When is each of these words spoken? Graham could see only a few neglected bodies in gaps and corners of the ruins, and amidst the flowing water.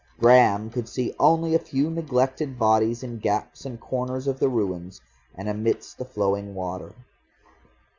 Graham 0.17 0.71
could 0.71 0.89
see 0.89 1.13
only 1.19 1.53
a 1.53 1.59
few 1.59 1.91
neglected 1.91 2.57
bodies 2.57 3.03
in 3.03 3.19
gaps 3.19 3.65
and 3.65 3.79
corners 3.79 4.25
of 4.25 4.39
the 4.39 4.49
ruins, 4.49 4.99
and 5.35 5.47
amidst 5.47 5.99
the 5.99 6.05
flowing 6.05 6.55
water. 6.55 6.95